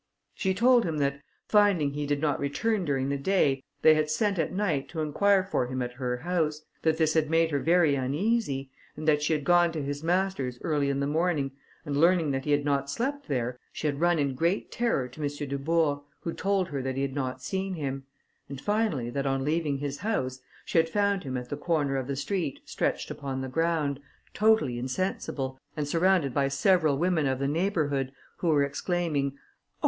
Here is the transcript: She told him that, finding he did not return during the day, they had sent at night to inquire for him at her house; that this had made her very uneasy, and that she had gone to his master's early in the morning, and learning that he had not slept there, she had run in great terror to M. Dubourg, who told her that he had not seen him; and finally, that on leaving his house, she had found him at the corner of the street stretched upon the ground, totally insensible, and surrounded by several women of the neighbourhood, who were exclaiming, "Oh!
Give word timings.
She 0.33 0.55
told 0.55 0.83
him 0.83 0.97
that, 0.97 1.21
finding 1.47 1.91
he 1.93 2.07
did 2.07 2.19
not 2.21 2.39
return 2.39 2.85
during 2.85 3.09
the 3.09 3.19
day, 3.19 3.63
they 3.83 3.93
had 3.93 4.09
sent 4.09 4.39
at 4.39 4.51
night 4.51 4.89
to 4.89 5.01
inquire 5.01 5.43
for 5.43 5.67
him 5.67 5.79
at 5.83 5.93
her 5.93 6.17
house; 6.17 6.63
that 6.81 6.97
this 6.97 7.13
had 7.13 7.29
made 7.29 7.51
her 7.51 7.59
very 7.59 7.93
uneasy, 7.93 8.71
and 8.97 9.07
that 9.07 9.21
she 9.21 9.33
had 9.33 9.43
gone 9.43 9.71
to 9.73 9.83
his 9.83 10.03
master's 10.03 10.57
early 10.63 10.89
in 10.89 11.01
the 11.01 11.05
morning, 11.05 11.51
and 11.85 11.95
learning 11.97 12.31
that 12.31 12.45
he 12.45 12.51
had 12.51 12.65
not 12.65 12.89
slept 12.89 13.27
there, 13.27 13.59
she 13.71 13.85
had 13.85 13.99
run 13.99 14.17
in 14.17 14.33
great 14.33 14.71
terror 14.71 15.07
to 15.07 15.21
M. 15.21 15.27
Dubourg, 15.47 16.01
who 16.21 16.33
told 16.33 16.69
her 16.69 16.81
that 16.81 16.95
he 16.95 17.03
had 17.03 17.13
not 17.13 17.43
seen 17.43 17.75
him; 17.75 18.07
and 18.49 18.59
finally, 18.59 19.11
that 19.11 19.27
on 19.27 19.45
leaving 19.45 19.77
his 19.77 19.99
house, 19.99 20.39
she 20.65 20.79
had 20.79 20.89
found 20.89 21.21
him 21.23 21.37
at 21.37 21.49
the 21.49 21.55
corner 21.55 21.95
of 21.95 22.07
the 22.07 22.15
street 22.15 22.59
stretched 22.65 23.11
upon 23.11 23.41
the 23.41 23.47
ground, 23.47 23.99
totally 24.33 24.79
insensible, 24.79 25.59
and 25.77 25.87
surrounded 25.87 26.33
by 26.33 26.47
several 26.47 26.97
women 26.97 27.27
of 27.27 27.37
the 27.37 27.47
neighbourhood, 27.47 28.11
who 28.37 28.47
were 28.47 28.63
exclaiming, 28.63 29.33
"Oh! 29.35 29.39